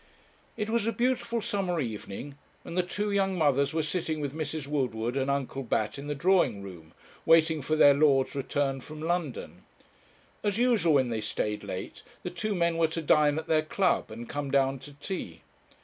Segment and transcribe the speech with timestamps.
[0.57, 4.65] It was a beautiful summer evening, and the two young mothers were sitting with Mrs.
[4.65, 6.93] Woodward and Uncle Bat in the drawing room,
[7.23, 9.63] waiting for their lords' return from London.
[10.43, 14.09] As usual, when they stayed late, the two men were to dine at their club
[14.09, 15.41] and come down to tea.